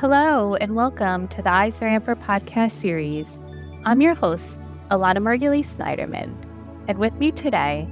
Hello, 0.00 0.54
and 0.54 0.74
welcome 0.74 1.28
to 1.28 1.42
the 1.42 1.50
EisnerAmper 1.50 2.14
podcast 2.22 2.70
series. 2.72 3.38
I'm 3.84 4.00
your 4.00 4.14
host, 4.14 4.58
Elana 4.90 5.18
Margulies 5.18 5.76
Snyderman, 5.76 6.34
and 6.88 6.96
with 6.96 7.12
me 7.16 7.30
today 7.30 7.86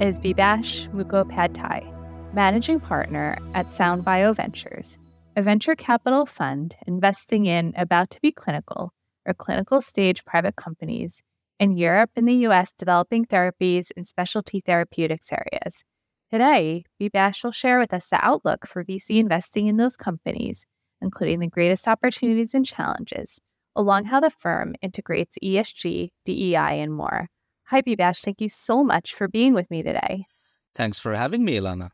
is 0.00 0.18
Bibhash 0.18 0.88
Mukhopadhyay, 0.94 2.32
managing 2.32 2.80
partner 2.80 3.36
at 3.52 3.70
Sound 3.70 4.06
Bioventures, 4.06 4.96
a 5.36 5.42
venture 5.42 5.74
capital 5.74 6.24
fund 6.24 6.76
investing 6.86 7.44
in 7.44 7.74
about 7.76 8.08
to 8.08 8.20
be 8.22 8.32
clinical 8.32 8.94
or 9.26 9.34
clinical 9.34 9.82
stage 9.82 10.24
private 10.24 10.56
companies 10.56 11.20
in 11.58 11.76
Europe 11.76 12.08
and 12.16 12.26
the 12.26 12.46
US 12.48 12.72
developing 12.72 13.26
therapies 13.26 13.90
in 13.98 14.04
specialty 14.04 14.62
therapeutics 14.62 15.30
areas. 15.30 15.84
Today, 16.32 16.84
Bibhash 16.98 17.44
will 17.44 17.50
share 17.50 17.78
with 17.78 17.92
us 17.92 18.08
the 18.08 18.24
outlook 18.24 18.66
for 18.66 18.82
VC 18.82 19.18
investing 19.18 19.66
in 19.66 19.76
those 19.76 19.98
companies 19.98 20.64
including 21.00 21.40
the 21.40 21.46
greatest 21.46 21.88
opportunities 21.88 22.54
and 22.54 22.66
challenges, 22.66 23.40
along 23.74 24.06
how 24.06 24.20
the 24.20 24.30
firm 24.30 24.74
integrates 24.82 25.38
ESG, 25.42 26.10
DEI, 26.24 26.80
and 26.80 26.94
more. 26.94 27.28
Hi, 27.66 27.82
Bibhash. 27.82 28.24
Thank 28.24 28.40
you 28.40 28.48
so 28.48 28.82
much 28.82 29.14
for 29.14 29.28
being 29.28 29.54
with 29.54 29.70
me 29.70 29.82
today. 29.82 30.26
Thanks 30.74 30.98
for 30.98 31.14
having 31.14 31.44
me, 31.44 31.56
Elana. 31.58 31.90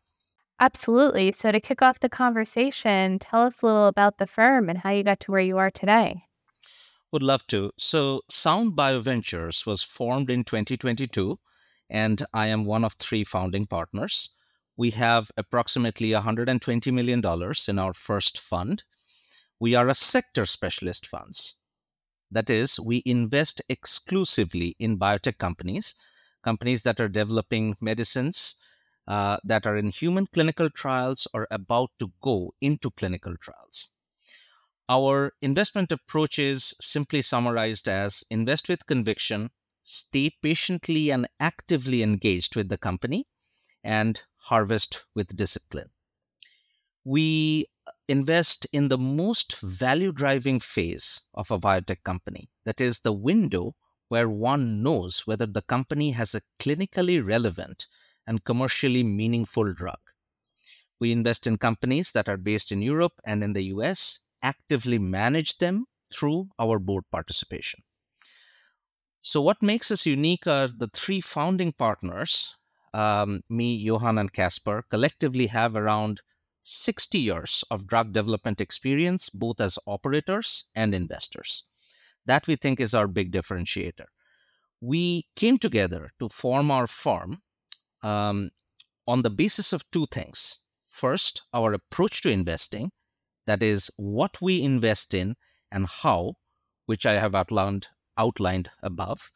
Absolutely. 0.59 1.33
So, 1.33 1.53
to 1.53 1.61
kick 1.61 1.83
off 1.83 2.01
the 2.01 2.09
conversation, 2.09 3.19
tell 3.19 3.43
us 3.43 3.61
a 3.61 3.67
little 3.67 3.89
about 3.89 4.17
the 4.17 4.27
firm 4.27 4.71
and 4.71 4.79
how 4.79 4.91
you 4.91 5.03
got 5.03 5.21
to 5.21 5.31
where 5.31 5.41
you 5.41 5.59
are 5.59 5.71
today. 5.71 6.25
Would 7.13 7.23
love 7.23 7.47
to. 7.49 7.73
So, 7.79 8.23
Sound 8.31 8.73
Bioventures 8.73 9.67
was 9.67 9.83
formed 9.83 10.31
in 10.31 10.45
2022, 10.45 11.39
and 11.91 12.25
I 12.33 12.47
am 12.47 12.65
one 12.65 12.85
of 12.85 12.95
three 12.95 13.23
founding 13.23 13.67
partners. 13.67 14.31
We 14.79 14.91
have 14.93 15.31
approximately 15.37 16.11
$120 16.11 16.93
million 16.93 17.23
in 17.69 17.79
our 17.79 17.95
first 17.95 18.39
fund, 18.39 18.83
we 19.61 19.75
are 19.75 19.89
a 19.89 19.95
sector 19.95 20.47
specialist 20.47 21.07
funds. 21.07 21.55
That 22.31 22.51
is, 22.51 22.81
we 22.81 23.03
invest 23.07 23.63
exclusively 23.69 24.77
in 24.79 24.99
biotech 24.99 25.39
companies, 25.39 25.95
companies 26.43 26.83
that 26.83 27.01
are 27.01 27.09
developing 27.09 27.77
medicines 27.81 28.57
uh, 29.07 29.39
that 29.45 29.67
are 29.67 29.77
in 29.77 29.91
human 29.91 30.27
clinical 30.27 30.69
trials 30.69 31.29
or 31.33 31.47
about 31.51 31.91
to 32.01 32.13
go 32.21 32.55
into 32.61 32.91
clinical 32.91 33.37
trials. 33.37 33.91
Our 34.89 35.33
investment 35.41 35.91
approach 35.91 36.39
is 36.39 36.75
simply 36.81 37.23
summarized 37.23 37.89
as 37.89 38.25
invest 38.31 38.69
with 38.69 38.87
conviction, 38.87 39.51
stay 39.83 40.31
patiently 40.43 41.11
and 41.11 41.29
actively 41.41 42.03
engaged 42.03 42.55
with 42.57 42.69
the 42.69 42.79
company, 42.79 43.27
and 43.83 44.21
harvest 44.37 45.05
with 45.15 45.37
discipline. 45.37 45.91
We 47.05 47.67
invest 48.09 48.67
in 48.73 48.89
the 48.89 48.99
most 48.99 49.61
value 49.61 50.13
driving 50.13 50.61
phase 50.61 51.23
of 51.35 51.51
a 51.51 51.59
biotech 51.59 52.03
company. 52.05 52.51
That 52.65 52.81
is 52.81 53.01
the 53.01 53.13
window 53.13 53.75
where 54.09 54.29
one 54.29 54.83
knows 54.83 55.27
whether 55.27 55.47
the 55.47 55.63
company 55.63 56.13
has 56.13 56.35
a 56.35 56.43
clinically 56.61 57.25
relevant 57.25 57.87
and 58.27 58.45
commercially 58.45 59.03
meaningful 59.03 59.73
drug. 59.73 59.99
We 61.01 61.13
invest 61.13 61.47
in 61.47 61.59
companies 61.59 62.13
that 62.13 62.29
are 62.29 62.37
based 62.37 62.73
in 62.73 62.83
Europe 62.83 63.21
and 63.25 63.43
in 63.43 63.53
the 63.53 63.65
US, 63.65 64.21
actively 64.43 64.99
manage 64.99 65.59
them 65.59 65.87
through 66.13 66.49
our 66.59 66.79
board 66.79 67.05
participation. 67.11 67.83
So, 69.23 69.43
what 69.43 69.61
makes 69.61 69.91
us 69.91 70.07
unique 70.07 70.47
are 70.47 70.69
the 70.69 70.89
three 70.95 71.21
founding 71.21 71.73
partners 71.73 72.57
um, 72.95 73.43
me, 73.51 73.75
Johan, 73.77 74.19
and 74.19 74.33
Casper 74.33 74.85
collectively 74.89 75.49
have 75.49 75.77
around 75.77 76.23
60 76.69 77.19
years 77.19 77.63
of 77.71 77.87
drug 77.87 78.13
development 78.13 78.61
experience, 78.61 79.31
both 79.31 79.61
as 79.61 79.79
operators 79.87 80.65
and 80.75 80.95
investors. 80.95 81.63
That 82.25 82.49
we 82.49 82.57
think 82.57 82.81
is 82.81 82.93
our 82.93 83.07
big 83.07 83.31
differentiator. 83.31 84.07
We 84.81 85.29
came 85.37 85.59
together 85.59 86.11
to 86.19 86.29
form 86.29 86.73
our 86.73 86.89
firm 86.89 87.43
um, 88.03 88.51
on 89.07 89.23
the 89.23 89.31
basis 89.31 89.73
of 89.73 89.89
two 89.93 90.07
things. 90.11 90.59
First, 90.89 91.43
our 91.55 91.73
approach 91.73 92.21
to 92.23 92.31
investing, 92.31 92.91
that 93.47 93.63
is, 93.63 93.89
what 93.97 94.43
we 94.43 94.61
invest 94.61 95.15
in 95.15 95.37
and 95.71 95.87
how, 95.87 96.35
which 96.87 97.07
I 97.07 97.13
have 97.15 97.35
outlined, 97.35 97.87
outlined 98.19 98.71
above. 98.83 99.31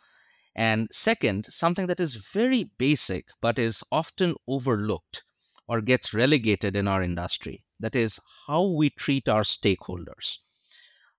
And 0.57 0.89
second, 0.91 1.47
something 1.49 1.87
that 1.87 2.01
is 2.01 2.17
very 2.17 2.65
basic 2.77 3.29
but 3.41 3.57
is 3.57 3.85
often 3.93 4.35
overlooked 4.49 5.23
or 5.71 5.81
gets 5.81 6.13
relegated 6.13 6.75
in 6.75 6.89
our 6.89 7.01
industry. 7.01 7.65
That 7.79 7.95
is, 7.95 8.19
how 8.49 8.65
we 8.67 8.91
treat 8.91 9.29
our 9.29 9.43
stakeholders. 9.43 10.39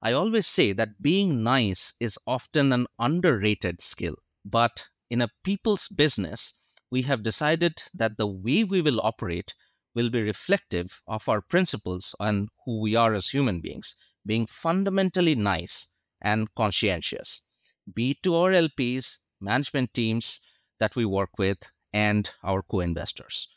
I 0.01 0.12
always 0.12 0.45
say 0.45 0.73
that 0.73 1.01
being 1.01 1.41
nice 1.41 1.94
is 2.01 2.19
often 2.28 2.73
an 2.73 2.88
underrated 3.00 3.79
skill, 3.79 4.17
but 4.44 4.89
in 5.09 5.22
a 5.22 5.29
people's 5.45 5.88
business, 5.88 6.59
we 6.91 7.03
have 7.03 7.23
decided 7.23 7.81
that 7.94 8.17
the 8.17 8.28
way 8.28 8.66
we 8.66 8.81
will 8.81 9.00
operate 9.00 9.56
will 9.95 10.09
be 10.09 10.22
reflective 10.22 11.01
of 11.07 11.29
our 11.29 11.41
principles 11.41 12.13
and 12.19 12.50
who 12.66 12.81
we 12.81 12.94
are 12.94 13.13
as 13.13 13.29
human 13.29 13.62
beings, 13.62 13.95
being 14.25 14.47
fundamentally 14.47 15.33
nice 15.33 15.95
and 16.22 16.53
conscientious, 16.56 17.44
be 17.95 18.12
it 18.12 18.23
to 18.23 18.35
our 18.35 18.51
LPs, 18.51 19.19
management 19.39 19.94
teams 19.94 20.41
that 20.79 20.97
we 20.97 21.06
work 21.06 21.38
with, 21.38 21.57
and 21.94 22.31
our 22.44 22.62
co 22.62 22.81
investors. 22.81 23.47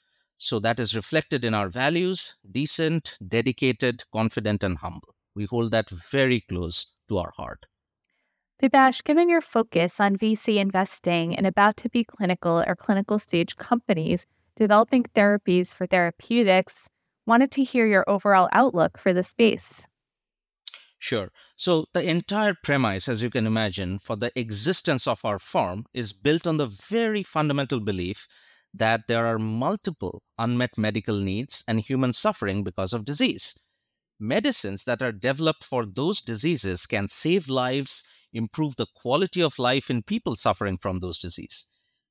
So 0.45 0.59
that 0.59 0.79
is 0.79 0.95
reflected 0.95 1.43
in 1.43 1.55
our 1.55 1.71
values 1.71 2.35
decent, 2.53 3.17
dedicated, 3.27 4.03
confident, 4.13 4.63
and 4.63 4.77
humble. 4.77 5.15
We 5.35 5.47
hold 5.47 5.71
that 5.71 5.89
very 5.89 6.43
close 6.43 6.93
to 7.09 7.17
our 7.17 7.33
heart. 7.39 7.65
Bibhash, 8.63 9.03
given 9.03 9.31
your 9.31 9.41
focus 9.41 10.01
on 10.01 10.17
VC 10.19 10.57
investing 10.57 11.35
and 11.35 11.47
about 11.47 11.79
to 11.79 11.89
be 11.89 12.05
clinical 12.05 12.63
or 12.67 12.77
clinical 12.77 13.19
stage 13.19 13.57
companies 13.57 14.27
developing 14.55 15.05
therapies 15.15 15.75
for 15.75 15.87
therapeutics, 15.87 16.91
wanted 17.25 17.51
to 17.53 17.65
hear 17.65 17.87
your 17.87 18.05
overall 18.07 18.51
outlook 18.53 18.99
for 18.99 19.15
the 19.15 19.23
space. 19.23 19.87
Sure. 20.99 21.31
So, 21.57 21.87
the 21.95 22.03
entire 22.03 22.55
premise, 22.63 23.09
as 23.09 23.23
you 23.23 23.31
can 23.31 23.47
imagine, 23.47 23.99
for 23.99 24.15
the 24.15 24.31
existence 24.39 25.07
of 25.07 25.25
our 25.25 25.39
firm 25.39 25.87
is 25.95 26.13
built 26.13 26.47
on 26.47 26.59
the 26.59 26.67
very 26.67 27.23
fundamental 27.23 27.81
belief 27.81 28.29
that 28.75 29.07
there 29.07 29.25
are 29.25 29.39
multiple 29.39 30.23
unmet 30.37 30.77
medical 30.77 31.19
needs 31.21 31.63
and 31.69 31.81
human 31.81 32.13
suffering 32.13 32.65
because 32.65 32.93
of 32.93 33.05
disease. 33.05 33.59
Medicines 34.19 34.85
that 34.85 35.03
are 35.03 35.13
developed 35.13 35.63
for 35.65 35.87
those 35.87 36.21
diseases 36.21 36.87
can 36.87 37.09
save 37.09 37.49
lives, 37.49 38.03
improve 38.33 38.77
the 38.77 38.87
quality 38.95 39.41
of 39.41 39.59
life 39.59 39.91
in 39.91 40.03
people 40.03 40.35
suffering 40.35 40.77
from 40.79 41.01
those 41.01 41.19
diseases. 41.19 41.67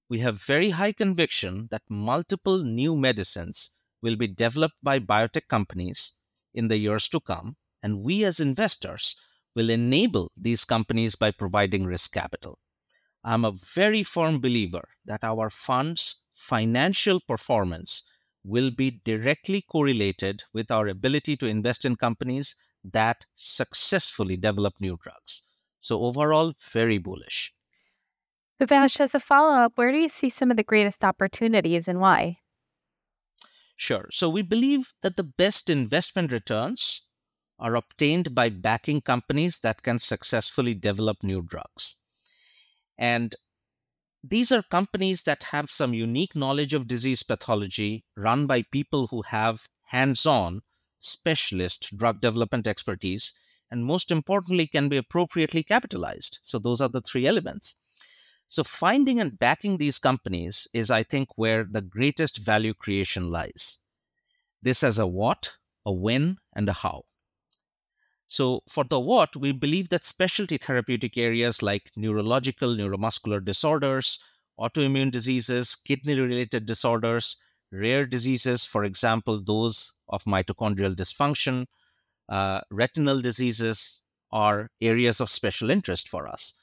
We 0.09 0.19
have 0.19 0.41
very 0.41 0.71
high 0.71 0.93
conviction 0.93 1.67
that 1.71 1.81
multiple 1.89 2.63
new 2.63 2.95
medicines 2.95 3.77
will 4.01 4.15
be 4.15 4.27
developed 4.27 4.75
by 4.83 4.99
biotech 4.99 5.47
companies 5.47 6.13
in 6.53 6.67
the 6.67 6.77
years 6.77 7.07
to 7.09 7.19
come, 7.19 7.55
and 7.81 8.03
we 8.03 8.23
as 8.23 8.39
investors 8.39 9.15
will 9.55 9.69
enable 9.69 10.31
these 10.37 10.65
companies 10.65 11.15
by 11.15 11.31
providing 11.31 11.85
risk 11.85 12.13
capital. 12.13 12.59
I'm 13.23 13.45
a 13.45 13.53
very 13.53 14.03
firm 14.03 14.41
believer 14.41 14.89
that 15.05 15.23
our 15.23 15.49
funds 15.49 16.22
financial 16.33 17.19
performance 17.19 18.03
will 18.43 18.71
be 18.71 19.01
directly 19.05 19.61
correlated 19.61 20.43
with 20.53 20.69
our 20.69 20.87
ability 20.87 21.37
to 21.37 21.47
invest 21.47 21.85
in 21.85 21.95
companies 21.95 22.55
that 22.83 23.25
successfully 23.33 24.35
develop 24.35 24.73
new 24.79 24.97
drugs. 25.01 25.43
So, 25.79 26.01
overall, 26.01 26.53
very 26.71 26.97
bullish. 26.97 27.53
Bibhash, 28.59 28.99
as 28.99 29.15
a 29.15 29.19
follow 29.19 29.53
up, 29.53 29.73
where 29.75 29.91
do 29.91 29.97
you 29.97 30.09
see 30.09 30.29
some 30.29 30.51
of 30.51 30.57
the 30.57 30.63
greatest 30.63 31.03
opportunities 31.03 31.87
and 31.87 31.99
why? 31.99 32.39
Sure. 33.75 34.07
So, 34.11 34.29
we 34.29 34.41
believe 34.41 34.93
that 35.01 35.17
the 35.17 35.23
best 35.23 35.69
investment 35.69 36.31
returns 36.31 37.01
are 37.59 37.75
obtained 37.75 38.35
by 38.35 38.49
backing 38.49 39.01
companies 39.01 39.59
that 39.59 39.83
can 39.83 39.99
successfully 39.99 40.73
develop 40.73 41.23
new 41.23 41.41
drugs. 41.41 41.97
And 42.97 43.35
these 44.23 44.53
are 44.53 44.63
companies 44.63 45.23
that 45.23 45.43
have 45.43 45.69
some 45.69 45.93
unique 45.93 46.33
knowledge 46.33 46.73
of 46.73 46.87
disease 46.87 47.23
pathology 47.23 48.05
run 48.15 48.47
by 48.47 48.61
people 48.61 49.07
who 49.07 49.21
have 49.23 49.67
hands 49.87 50.25
on 50.25 50.61
specialist 50.99 51.97
drug 51.97 52.21
development 52.21 52.65
expertise 52.65 53.33
and 53.69 53.85
most 53.85 54.11
importantly 54.11 54.65
can 54.65 54.87
be 54.87 54.95
appropriately 54.95 55.61
capitalized. 55.61 56.39
So 56.41 56.57
those 56.57 56.79
are 56.79 56.87
the 56.87 57.01
three 57.01 57.27
elements. 57.27 57.75
So 58.47 58.63
finding 58.63 59.19
and 59.19 59.37
backing 59.37 59.77
these 59.77 59.99
companies 59.99 60.67
is 60.73 60.89
i 60.89 61.03
think 61.03 61.27
where 61.35 61.65
the 61.69 61.81
greatest 61.81 62.37
value 62.37 62.73
creation 62.73 63.29
lies. 63.29 63.79
This 64.61 64.81
has 64.81 64.99
a 64.99 65.07
what 65.07 65.57
a 65.85 65.91
when 65.91 66.37
and 66.55 66.69
a 66.69 66.73
how 66.73 67.03
so, 68.33 68.63
for 68.67 68.83
the 68.83 68.99
what, 68.99 69.35
we 69.35 69.51
believe 69.51 69.89
that 69.89 70.03
specialty 70.03 70.57
therapeutic 70.57 71.19
areas 71.19 71.61
like 71.61 71.91
neurological, 71.95 72.73
neuromuscular 72.73 73.45
disorders, 73.45 74.17
autoimmune 74.59 75.11
diseases, 75.11 75.75
kidney 75.75 76.19
related 76.19 76.65
disorders, 76.65 77.35
rare 77.71 78.07
diseases, 78.07 78.65
for 78.65 78.85
example, 78.85 79.39
those 79.39 79.93
of 80.09 80.23
mitochondrial 80.23 80.95
dysfunction, 80.95 81.67
uh, 82.27 82.61
retinal 82.71 83.21
diseases 83.21 84.01
are 84.31 84.71
areas 84.81 85.21
of 85.21 85.29
special 85.29 85.69
interest 85.69 86.09
for 86.09 86.27
us. 86.27 86.55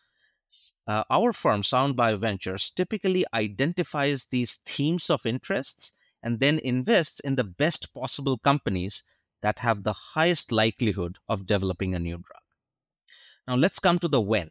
Uh, 0.89 1.05
our 1.09 1.33
firm, 1.33 1.63
Sound 1.63 1.97
Bioventures, 1.97 2.75
typically 2.75 3.25
identifies 3.33 4.27
these 4.27 4.57
themes 4.67 5.09
of 5.09 5.25
interests 5.25 5.97
and 6.21 6.41
then 6.41 6.59
invests 6.65 7.21
in 7.21 7.37
the 7.37 7.45
best 7.45 7.95
possible 7.95 8.39
companies 8.39 9.05
that 9.43 9.61
have 9.61 9.83
the 9.83 9.93
highest 9.93 10.53
likelihood 10.53 11.19
of 11.29 11.47
developing 11.47 11.95
a 11.95 11.99
new 11.99 12.17
drug. 12.17 12.43
Now, 13.47 13.57
let's 13.57 13.79
come 13.79 13.99
to 13.99 14.09
the 14.09 14.21
when. 14.21 14.51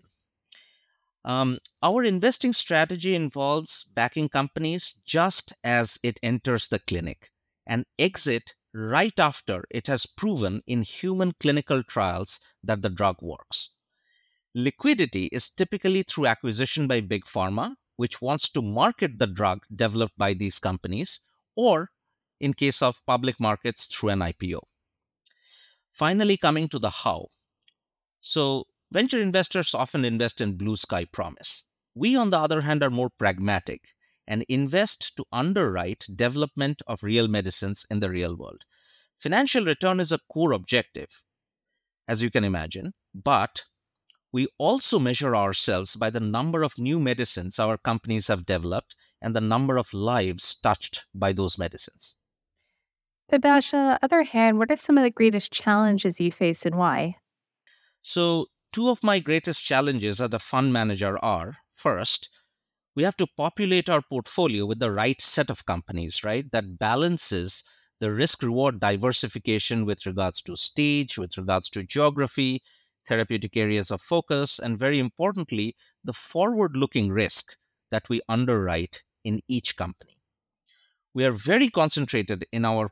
Um, 1.25 1.59
our 1.83 2.03
investing 2.03 2.53
strategy 2.53 3.13
involves 3.13 3.83
backing 3.83 4.29
companies 4.29 5.01
just 5.05 5.53
as 5.63 5.99
it 6.01 6.19
enters 6.23 6.67
the 6.67 6.79
clinic 6.79 7.31
and 7.67 7.85
exit 7.97 8.55
right 8.73 9.19
after 9.19 9.63
it 9.69 9.87
has 9.87 10.05
proven 10.05 10.61
in 10.65 10.81
human 10.81 11.33
clinical 11.39 11.83
trials 11.83 12.39
that 12.63 12.81
the 12.81 12.89
drug 12.89 13.17
works. 13.21 13.75
Liquidity 14.55 15.25
is 15.27 15.49
typically 15.49 16.03
through 16.03 16.27
acquisition 16.27 16.87
by 16.87 17.01
Big 17.01 17.25
Pharma, 17.25 17.75
which 17.97 18.21
wants 18.21 18.49
to 18.49 18.61
market 18.61 19.19
the 19.19 19.27
drug 19.27 19.65
developed 19.73 20.17
by 20.17 20.33
these 20.33 20.59
companies, 20.59 21.19
or 21.55 21.91
in 22.39 22.53
case 22.53 22.81
of 22.81 23.05
public 23.05 23.39
markets, 23.39 23.85
through 23.85 24.09
an 24.09 24.19
IPO. 24.19 24.61
Finally, 25.91 26.37
coming 26.37 26.67
to 26.69 26.79
the 26.79 26.89
how. 26.89 27.27
So, 28.21 28.65
venture 28.91 29.21
investors 29.21 29.73
often 29.73 30.05
invest 30.05 30.41
in 30.41 30.57
blue 30.57 30.75
sky 30.75 31.05
promise. 31.05 31.65
We, 31.95 32.15
on 32.15 32.29
the 32.29 32.39
other 32.39 32.61
hand, 32.61 32.83
are 32.83 32.89
more 32.89 33.09
pragmatic 33.09 33.81
and 34.27 34.45
invest 34.47 35.17
to 35.17 35.25
underwrite 35.31 36.05
development 36.15 36.81
of 36.87 37.03
real 37.03 37.27
medicines 37.27 37.85
in 37.89 37.99
the 37.99 38.09
real 38.09 38.35
world. 38.35 38.63
Financial 39.17 39.65
return 39.65 39.99
is 39.99 40.11
a 40.11 40.19
core 40.31 40.53
objective, 40.53 41.21
as 42.07 42.23
you 42.23 42.29
can 42.29 42.43
imagine, 42.43 42.93
but 43.13 43.63
we 44.31 44.47
also 44.57 44.99
measure 44.99 45.35
ourselves 45.35 45.95
by 45.95 46.09
the 46.09 46.19
number 46.19 46.63
of 46.63 46.77
new 46.77 46.99
medicines 46.99 47.59
our 47.59 47.77
companies 47.77 48.27
have 48.27 48.45
developed 48.45 48.95
and 49.21 49.35
the 49.35 49.41
number 49.41 49.77
of 49.77 49.93
lives 49.93 50.55
touched 50.55 51.05
by 51.13 51.33
those 51.33 51.57
medicines. 51.57 52.17
Bibhash, 53.31 53.73
on 53.75 53.85
the 53.85 53.99
other 54.01 54.23
hand, 54.23 54.57
what 54.57 54.71
are 54.71 54.75
some 54.75 54.97
of 54.97 55.03
the 55.03 55.11
greatest 55.11 55.51
challenges 55.51 56.19
you 56.19 56.31
face 56.31 56.65
and 56.65 56.75
why? 56.75 57.17
So, 58.01 58.47
two 58.73 58.89
of 58.89 59.03
my 59.03 59.19
greatest 59.19 59.63
challenges 59.65 60.19
as 60.19 60.33
a 60.33 60.39
fund 60.39 60.73
manager 60.73 61.17
are 61.23 61.57
first, 61.75 62.29
we 62.95 63.03
have 63.03 63.17
to 63.17 63.27
populate 63.37 63.89
our 63.89 64.01
portfolio 64.01 64.65
with 64.65 64.79
the 64.79 64.91
right 64.91 65.21
set 65.21 65.49
of 65.49 65.65
companies, 65.65 66.23
right? 66.23 66.51
That 66.51 66.79
balances 66.79 67.63
the 67.99 68.11
risk 68.11 68.41
reward 68.41 68.79
diversification 68.79 69.85
with 69.85 70.05
regards 70.05 70.41
to 70.43 70.55
stage, 70.55 71.17
with 71.17 71.37
regards 71.37 71.69
to 71.71 71.83
geography, 71.83 72.63
therapeutic 73.07 73.55
areas 73.55 73.91
of 73.91 74.01
focus, 74.01 74.57
and 74.59 74.79
very 74.79 74.97
importantly, 74.97 75.75
the 76.03 76.13
forward 76.13 76.75
looking 76.75 77.11
risk 77.11 77.57
that 77.91 78.09
we 78.09 78.21
underwrite 78.27 79.03
in 79.23 79.41
each 79.47 79.75
company. 79.75 80.17
We 81.13 81.25
are 81.25 81.31
very 81.31 81.69
concentrated 81.69 82.45
in 82.51 82.65
our 82.65 82.91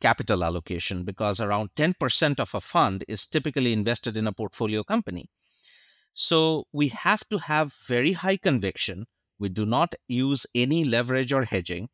capital 0.00 0.44
allocation 0.44 1.04
because 1.04 1.40
around 1.40 1.70
10% 1.76 2.40
of 2.40 2.54
a 2.54 2.60
fund 2.60 3.04
is 3.08 3.26
typically 3.26 3.72
invested 3.72 4.16
in 4.16 4.26
a 4.26 4.32
portfolio 4.32 4.82
company. 4.82 5.28
So 6.14 6.64
we 6.72 6.88
have 6.88 7.28
to 7.28 7.38
have 7.38 7.72
very 7.86 8.12
high 8.12 8.36
conviction. 8.36 9.06
We 9.38 9.48
do 9.48 9.64
not 9.64 9.94
use 10.08 10.46
any 10.54 10.84
leverage 10.84 11.32
or 11.32 11.44
hedging. 11.44 11.88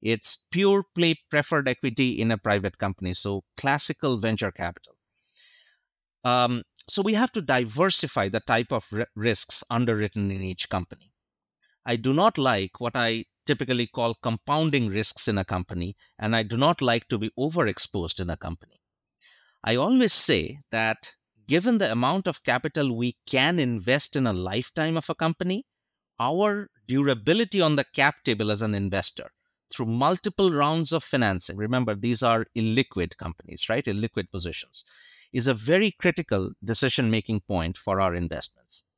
It's 0.00 0.46
pure 0.50 0.84
play 0.94 1.16
preferred 1.30 1.68
equity 1.68 2.20
in 2.20 2.30
a 2.30 2.38
private 2.38 2.78
company. 2.78 3.14
So 3.14 3.42
classical 3.56 4.18
venture 4.18 4.52
capital. 4.52 4.94
Um, 6.24 6.62
so 6.88 7.02
we 7.02 7.14
have 7.14 7.32
to 7.32 7.42
diversify 7.42 8.28
the 8.28 8.40
type 8.40 8.72
of 8.72 8.86
risks 9.14 9.64
underwritten 9.70 10.30
in 10.30 10.42
each 10.42 10.68
company. 10.68 11.12
I 11.84 11.96
do 11.96 12.12
not 12.12 12.38
like 12.38 12.80
what 12.80 12.92
I 12.94 13.24
typically 13.48 13.86
call 13.86 14.14
compounding 14.22 14.88
risks 14.88 15.26
in 15.26 15.38
a 15.38 15.44
company, 15.44 15.96
and 16.18 16.36
I 16.36 16.42
do 16.44 16.56
not 16.56 16.82
like 16.82 17.08
to 17.08 17.18
be 17.18 17.30
overexposed 17.46 18.20
in 18.20 18.30
a 18.30 18.36
company. 18.36 18.80
I 19.64 19.74
always 19.76 20.12
say 20.12 20.60
that 20.70 21.16
given 21.48 21.78
the 21.78 21.90
amount 21.90 22.28
of 22.28 22.44
capital 22.44 22.96
we 22.96 23.16
can 23.26 23.58
invest 23.58 24.14
in 24.14 24.26
a 24.26 24.32
lifetime 24.32 24.96
of 24.98 25.08
a 25.08 25.14
company, 25.14 25.64
our 26.20 26.68
durability 26.86 27.60
on 27.60 27.76
the 27.76 27.86
cap 27.94 28.16
table 28.24 28.50
as 28.50 28.62
an 28.62 28.74
investor 28.74 29.30
through 29.70 29.86
multiple 29.86 30.52
rounds 30.52 30.92
of 30.92 31.02
financing, 31.02 31.56
remember, 31.56 31.94
these 31.94 32.22
are 32.22 32.46
illiquid 32.56 33.16
companies, 33.16 33.68
right? 33.68 33.84
Illiquid 33.86 34.30
positions 34.30 34.84
is 35.32 35.46
a 35.46 35.54
very 35.54 35.90
critical 35.90 36.52
decision 36.62 37.10
making 37.10 37.40
point 37.40 37.76
for 37.76 38.00
our 38.00 38.14
investments. 38.14 38.88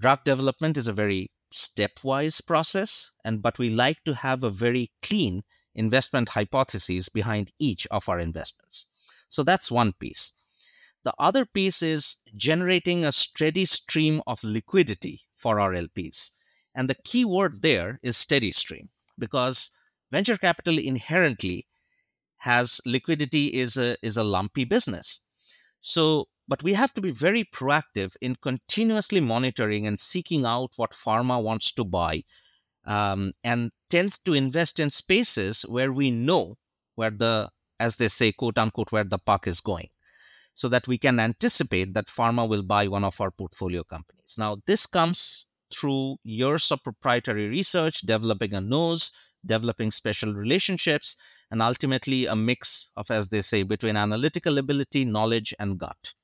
Drug 0.00 0.24
development 0.24 0.76
is 0.76 0.88
a 0.88 0.92
very 0.92 1.30
stepwise 1.52 2.44
process, 2.46 3.12
and 3.24 3.42
but 3.42 3.58
we 3.58 3.70
like 3.70 4.04
to 4.04 4.14
have 4.14 4.42
a 4.42 4.50
very 4.50 4.90
clean 5.02 5.42
investment 5.74 6.30
hypotheses 6.30 7.08
behind 7.08 7.52
each 7.58 7.86
of 7.90 8.08
our 8.08 8.18
investments. 8.18 8.86
So 9.28 9.42
that's 9.42 9.70
one 9.70 9.92
piece. 9.94 10.32
The 11.04 11.14
other 11.18 11.44
piece 11.44 11.82
is 11.82 12.16
generating 12.36 13.04
a 13.04 13.12
steady 13.12 13.64
stream 13.64 14.22
of 14.26 14.44
liquidity 14.44 15.22
for 15.36 15.58
our 15.58 15.72
LPs. 15.72 16.30
And 16.74 16.88
the 16.88 16.96
key 17.04 17.24
word 17.24 17.62
there 17.62 17.98
is 18.02 18.16
steady 18.16 18.52
stream 18.52 18.90
because 19.18 19.76
venture 20.10 20.36
capital 20.36 20.78
inherently 20.78 21.66
has 22.38 22.80
liquidity 22.86 23.46
is 23.48 23.76
a 23.76 23.96
is 24.02 24.16
a 24.16 24.24
lumpy 24.24 24.64
business 24.64 25.24
so, 25.82 26.28
but 26.46 26.62
we 26.62 26.74
have 26.74 26.94
to 26.94 27.00
be 27.00 27.10
very 27.10 27.44
proactive 27.44 28.14
in 28.20 28.36
continuously 28.36 29.20
monitoring 29.20 29.86
and 29.86 29.98
seeking 29.98 30.46
out 30.46 30.70
what 30.76 30.92
pharma 30.92 31.42
wants 31.42 31.72
to 31.72 31.84
buy 31.84 32.22
um, 32.86 33.32
and 33.42 33.72
tends 33.90 34.16
to 34.18 34.32
invest 34.32 34.78
in 34.78 34.90
spaces 34.90 35.62
where 35.62 35.92
we 35.92 36.10
know 36.10 36.54
where 36.94 37.10
the, 37.10 37.50
as 37.80 37.96
they 37.96 38.08
say, 38.08 38.30
quote 38.30 38.58
unquote, 38.58 38.92
where 38.92 39.04
the 39.04 39.18
puck 39.18 39.48
is 39.48 39.60
going 39.60 39.88
so 40.54 40.68
that 40.68 40.86
we 40.86 40.98
can 40.98 41.18
anticipate 41.18 41.94
that 41.94 42.06
pharma 42.06 42.48
will 42.48 42.62
buy 42.62 42.86
one 42.86 43.04
of 43.04 43.20
our 43.20 43.32
portfolio 43.32 43.82
companies. 43.82 44.36
Now, 44.38 44.58
this 44.66 44.86
comes 44.86 45.46
through 45.72 46.16
years 46.22 46.70
of 46.70 46.84
proprietary 46.84 47.48
research, 47.48 48.02
developing 48.02 48.54
a 48.54 48.60
nose, 48.60 49.16
developing 49.44 49.90
special 49.90 50.34
relationships, 50.34 51.16
and 51.50 51.62
ultimately 51.62 52.26
a 52.26 52.36
mix 52.36 52.90
of, 52.96 53.10
as 53.10 53.28
they 53.28 53.40
say, 53.40 53.62
between 53.62 53.96
analytical 53.96 54.58
ability, 54.58 55.04
knowledge, 55.04 55.54
and 55.58 55.78
gut. 55.78 56.14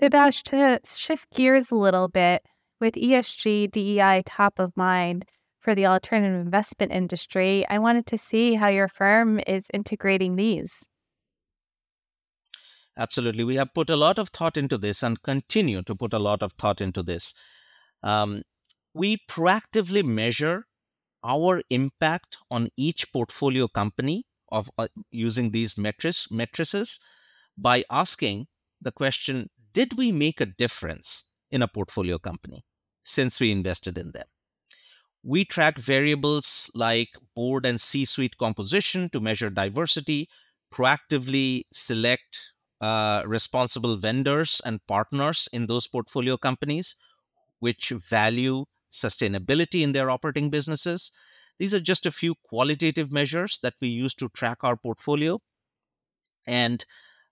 Bibhash, 0.00 0.42
to 0.44 0.80
shift 0.84 1.30
gears 1.32 1.70
a 1.70 1.74
little 1.74 2.08
bit, 2.08 2.42
with 2.80 2.94
ESG, 2.94 3.70
DEI 3.70 4.22
top 4.26 4.58
of 4.58 4.76
mind 4.76 5.24
for 5.58 5.74
the 5.74 5.86
alternative 5.86 6.40
investment 6.40 6.92
industry, 6.92 7.66
I 7.68 7.78
wanted 7.78 8.06
to 8.06 8.18
see 8.18 8.54
how 8.54 8.68
your 8.68 8.88
firm 8.88 9.40
is 9.46 9.68
integrating 9.72 10.36
these. 10.36 10.84
Absolutely. 12.96 13.44
We 13.44 13.56
have 13.56 13.74
put 13.74 13.90
a 13.90 13.96
lot 13.96 14.18
of 14.18 14.30
thought 14.30 14.56
into 14.56 14.78
this 14.78 15.02
and 15.02 15.20
continue 15.22 15.82
to 15.82 15.94
put 15.94 16.12
a 16.12 16.18
lot 16.18 16.42
of 16.42 16.52
thought 16.52 16.80
into 16.80 17.02
this. 17.02 17.34
Um, 18.02 18.42
we 18.94 19.18
proactively 19.28 20.04
measure 20.04 20.66
our 21.26 21.60
impact 21.70 22.38
on 22.50 22.68
each 22.76 23.12
portfolio 23.12 23.66
company 23.68 24.24
of 24.50 24.70
uh, 24.78 24.86
using 25.10 25.50
these 25.50 25.76
metrics 25.76 26.30
matrices 26.30 27.00
by 27.58 27.84
asking 27.90 28.46
the 28.80 28.92
question 28.92 29.50
did 29.72 29.98
we 29.98 30.12
make 30.12 30.40
a 30.40 30.46
difference 30.46 31.32
in 31.50 31.62
a 31.62 31.68
portfolio 31.68 32.18
company 32.18 32.64
since 33.02 33.40
we 33.40 33.52
invested 33.52 33.98
in 33.98 34.12
them? 34.12 34.26
We 35.22 35.44
track 35.44 35.76
variables 35.78 36.70
like 36.74 37.10
board 37.34 37.66
and 37.66 37.80
c 37.80 38.04
suite 38.04 38.38
composition 38.38 39.10
to 39.10 39.20
measure 39.20 39.50
diversity 39.50 40.28
proactively 40.72 41.62
select 41.72 42.54
uh, 42.80 43.22
responsible 43.26 43.96
vendors 43.96 44.60
and 44.64 44.80
partners 44.86 45.48
in 45.52 45.66
those 45.66 45.86
portfolio 45.86 46.36
companies 46.36 46.96
which 47.58 47.88
value 47.90 48.64
sustainability 48.92 49.82
in 49.82 49.92
their 49.92 50.10
operating 50.10 50.50
businesses. 50.50 51.10
These 51.58 51.74
are 51.74 51.80
just 51.80 52.06
a 52.06 52.10
few 52.10 52.34
qualitative 52.44 53.10
measures 53.12 53.58
that 53.62 53.74
we 53.80 53.88
use 53.88 54.14
to 54.16 54.28
track 54.28 54.58
our 54.62 54.76
portfolio. 54.76 55.40
And 56.46 56.84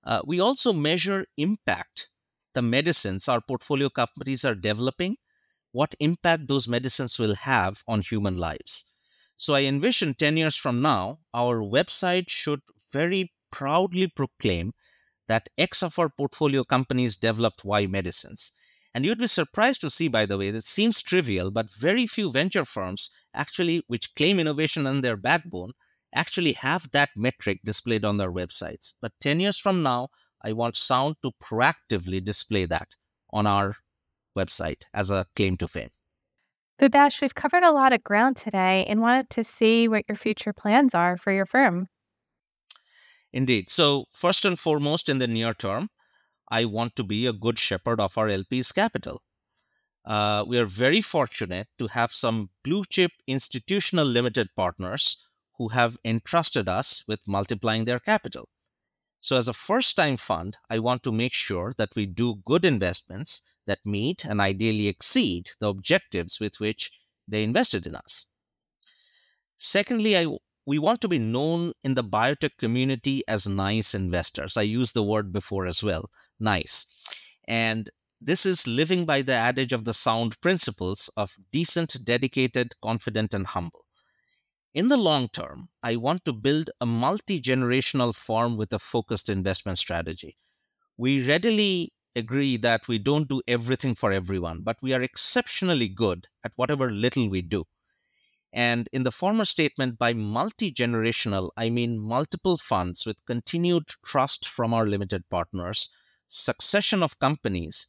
uh, 0.04 0.22
we 0.24 0.40
also 0.40 0.72
measure 0.72 1.26
impact, 1.36 2.10
the 2.54 2.62
medicines 2.62 3.28
our 3.28 3.40
portfolio 3.40 3.88
companies 3.88 4.44
are 4.44 4.54
developing, 4.54 5.16
what 5.72 5.94
impact 6.00 6.46
those 6.46 6.68
medicines 6.68 7.18
will 7.18 7.34
have 7.34 7.82
on 7.88 8.00
human 8.00 8.38
lives. 8.38 8.92
So 9.36 9.54
I 9.54 9.62
envision 9.62 10.14
10 10.14 10.36
years 10.36 10.56
from 10.56 10.80
now, 10.80 11.18
our 11.32 11.58
website 11.60 12.28
should 12.28 12.60
very 12.92 13.32
proudly 13.50 14.06
proclaim 14.06 14.72
that 15.26 15.48
X 15.58 15.82
of 15.82 15.98
our 15.98 16.08
portfolio 16.08 16.64
companies 16.64 17.16
developed 17.16 17.64
Y 17.64 17.86
medicines. 17.86 18.52
And 18.94 19.04
you'd 19.04 19.18
be 19.18 19.26
surprised 19.26 19.80
to 19.80 19.90
see, 19.90 20.06
by 20.06 20.24
the 20.24 20.38
way, 20.38 20.52
that 20.52 20.64
seems 20.64 21.02
trivial, 21.02 21.50
but 21.50 21.74
very 21.74 22.06
few 22.06 22.30
venture 22.30 22.64
firms 22.64 23.10
actually, 23.34 23.82
which 23.88 24.14
claim 24.14 24.38
innovation 24.38 24.86
on 24.86 25.00
their 25.00 25.16
backbone, 25.16 25.72
actually 26.14 26.52
have 26.52 26.90
that 26.92 27.10
metric 27.16 27.58
displayed 27.64 28.04
on 28.04 28.18
their 28.18 28.32
websites. 28.32 28.94
But 29.02 29.12
10 29.20 29.40
years 29.40 29.58
from 29.58 29.82
now, 29.82 30.08
I 30.42 30.52
want 30.52 30.76
Sound 30.76 31.16
to 31.22 31.32
proactively 31.42 32.22
display 32.22 32.66
that 32.66 32.94
on 33.30 33.46
our 33.46 33.76
website 34.38 34.82
as 34.92 35.10
a 35.10 35.26
claim 35.34 35.56
to 35.56 35.66
fame. 35.66 35.90
Bibhash, 36.80 37.20
we've 37.20 37.34
covered 37.34 37.62
a 37.62 37.72
lot 37.72 37.92
of 37.92 38.02
ground 38.04 38.36
today 38.36 38.84
and 38.86 39.00
wanted 39.00 39.30
to 39.30 39.44
see 39.44 39.88
what 39.88 40.04
your 40.08 40.16
future 40.16 40.52
plans 40.52 40.94
are 40.94 41.16
for 41.16 41.32
your 41.32 41.46
firm. 41.46 41.88
Indeed. 43.32 43.70
So, 43.70 44.04
first 44.12 44.44
and 44.44 44.58
foremost, 44.58 45.08
in 45.08 45.18
the 45.18 45.26
near 45.26 45.54
term, 45.54 45.88
I 46.54 46.66
want 46.66 46.94
to 46.94 47.02
be 47.02 47.26
a 47.26 47.32
good 47.32 47.58
shepherd 47.58 47.98
of 47.98 48.16
our 48.16 48.28
LP's 48.28 48.70
capital. 48.70 49.22
Uh, 50.04 50.44
we 50.46 50.56
are 50.56 50.66
very 50.66 51.00
fortunate 51.00 51.66
to 51.78 51.88
have 51.88 52.12
some 52.12 52.50
blue 52.62 52.84
chip 52.88 53.10
institutional 53.26 54.06
limited 54.06 54.50
partners 54.54 55.26
who 55.58 55.70
have 55.70 55.98
entrusted 56.04 56.68
us 56.68 57.02
with 57.08 57.26
multiplying 57.26 57.86
their 57.86 57.98
capital. 57.98 58.48
So, 59.20 59.36
as 59.36 59.48
a 59.48 59.52
first 59.52 59.96
time 59.96 60.16
fund, 60.16 60.56
I 60.70 60.78
want 60.78 61.02
to 61.02 61.10
make 61.10 61.34
sure 61.34 61.74
that 61.76 61.96
we 61.96 62.06
do 62.06 62.42
good 62.44 62.64
investments 62.64 63.42
that 63.66 63.84
meet 63.84 64.24
and 64.24 64.40
ideally 64.40 64.86
exceed 64.86 65.50
the 65.58 65.68
objectives 65.68 66.38
with 66.38 66.60
which 66.60 66.92
they 67.26 67.42
invested 67.42 67.84
in 67.84 67.96
us. 67.96 68.26
Secondly, 69.56 70.16
I, 70.16 70.26
we 70.66 70.78
want 70.78 71.00
to 71.02 71.08
be 71.08 71.18
known 71.18 71.72
in 71.82 71.94
the 71.94 72.04
biotech 72.04 72.56
community 72.58 73.22
as 73.28 73.46
nice 73.46 73.94
investors. 73.94 74.56
I 74.56 74.62
used 74.62 74.94
the 74.94 75.02
word 75.02 75.32
before 75.32 75.66
as 75.66 75.82
well 75.82 76.08
nice. 76.40 76.86
And 77.46 77.90
this 78.20 78.46
is 78.46 78.66
living 78.66 79.04
by 79.04 79.22
the 79.22 79.34
adage 79.34 79.72
of 79.72 79.84
the 79.84 79.92
sound 79.92 80.40
principles 80.40 81.10
of 81.16 81.36
decent, 81.52 82.04
dedicated, 82.04 82.72
confident, 82.82 83.34
and 83.34 83.46
humble. 83.46 83.84
In 84.72 84.88
the 84.88 84.96
long 84.96 85.28
term, 85.28 85.68
I 85.82 85.96
want 85.96 86.24
to 86.24 86.32
build 86.32 86.70
a 86.80 86.86
multi 86.86 87.40
generational 87.40 88.14
firm 88.14 88.56
with 88.56 88.72
a 88.72 88.78
focused 88.78 89.28
investment 89.28 89.78
strategy. 89.78 90.36
We 90.96 91.26
readily 91.26 91.92
agree 92.16 92.56
that 92.58 92.88
we 92.88 92.98
don't 92.98 93.28
do 93.28 93.42
everything 93.46 93.94
for 93.94 94.12
everyone, 94.12 94.62
but 94.62 94.78
we 94.82 94.92
are 94.94 95.02
exceptionally 95.02 95.88
good 95.88 96.26
at 96.42 96.52
whatever 96.56 96.90
little 96.90 97.28
we 97.28 97.42
do. 97.42 97.64
And 98.54 98.88
in 98.92 99.02
the 99.02 99.10
former 99.10 99.44
statement, 99.44 99.98
by 99.98 100.12
multi 100.12 100.70
generational, 100.70 101.50
I 101.56 101.70
mean 101.70 101.98
multiple 101.98 102.56
funds 102.56 103.04
with 103.04 103.24
continued 103.26 103.88
trust 104.06 104.46
from 104.46 104.72
our 104.72 104.86
limited 104.86 105.28
partners, 105.28 105.90
succession 106.28 107.02
of 107.02 107.18
companies 107.18 107.88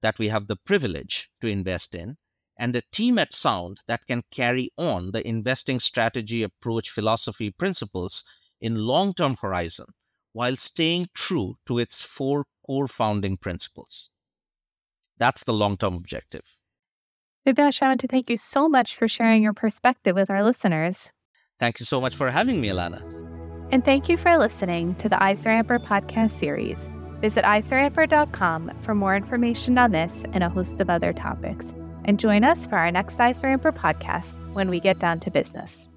that 0.00 0.18
we 0.18 0.28
have 0.28 0.46
the 0.46 0.56
privilege 0.56 1.30
to 1.42 1.48
invest 1.48 1.94
in, 1.94 2.16
and 2.56 2.74
a 2.74 2.82
team 2.92 3.18
at 3.18 3.34
Sound 3.34 3.80
that 3.88 4.06
can 4.06 4.22
carry 4.30 4.70
on 4.78 5.12
the 5.12 5.26
investing 5.26 5.78
strategy, 5.78 6.42
approach, 6.42 6.88
philosophy, 6.88 7.50
principles 7.50 8.24
in 8.58 8.76
long 8.76 9.12
term 9.12 9.36
horizon 9.36 9.86
while 10.32 10.56
staying 10.56 11.08
true 11.14 11.56
to 11.66 11.78
its 11.78 12.00
four 12.00 12.46
core 12.66 12.88
founding 12.88 13.36
principles. 13.36 14.14
That's 15.18 15.44
the 15.44 15.52
long 15.52 15.76
term 15.76 15.94
objective. 15.94 16.56
Bibhash, 17.46 17.82
I 17.82 17.88
want 17.88 18.00
to 18.00 18.06
thank 18.06 18.28
you 18.28 18.36
so 18.36 18.68
much 18.68 18.96
for 18.96 19.08
sharing 19.08 19.42
your 19.42 19.54
perspective 19.54 20.14
with 20.14 20.30
our 20.30 20.44
listeners. 20.44 21.10
Thank 21.58 21.80
you 21.80 21.86
so 21.86 22.00
much 22.00 22.14
for 22.14 22.30
having 22.30 22.60
me, 22.60 22.68
Elana. 22.68 23.02
And 23.72 23.84
thank 23.84 24.08
you 24.08 24.16
for 24.16 24.36
listening 24.36 24.94
to 24.96 25.08
the 25.08 25.16
EisnerAmper 25.16 25.84
podcast 25.84 26.30
series. 26.30 26.88
Visit 27.20 27.44
EisnerAmper.com 27.44 28.78
for 28.78 28.94
more 28.94 29.14
information 29.14 29.78
on 29.78 29.92
this 29.92 30.24
and 30.32 30.42
a 30.42 30.48
host 30.48 30.80
of 30.80 30.88
other 30.90 31.12
topics 31.12 31.74
and 32.06 32.18
join 32.18 32.44
us 32.44 32.66
for 32.66 32.76
our 32.76 32.90
next 32.90 33.18
EisnerAmper 33.18 33.72
podcast 33.72 34.38
when 34.54 34.70
we 34.70 34.80
get 34.80 34.98
down 34.98 35.20
to 35.20 35.30
business. 35.30 35.89